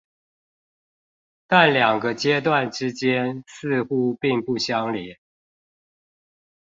[1.45, 5.19] 但兩個階段之間似乎並不相連